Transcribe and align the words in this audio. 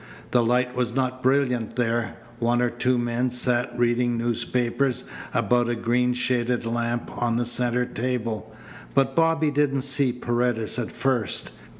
The 0.31 0.43
light 0.43 0.75
was 0.75 0.95
not 0.95 1.21
brilliant 1.21 1.75
there. 1.75 2.17
One 2.39 2.59
or 2.59 2.71
two 2.71 2.97
men 2.97 3.29
sat 3.29 3.71
reading 3.77 4.17
newspapers 4.17 5.03
about 5.31 5.69
a 5.69 5.75
green 5.75 6.15
shaded 6.15 6.65
lamp 6.65 7.11
on 7.21 7.35
the 7.37 7.45
centre 7.45 7.85
table, 7.85 8.51
but 8.95 9.15
Bobby 9.15 9.51
didn't 9.51 9.83
see 9.83 10.11
Paredes 10.11 10.79
at 10.79 10.91
first. 10.91 11.51